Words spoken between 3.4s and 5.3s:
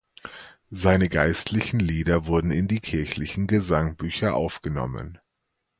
Gesangbücher aufgenommen.